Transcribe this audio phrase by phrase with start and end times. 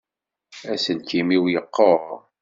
[0.71, 2.01] Aselkim-iw yeqquṛ.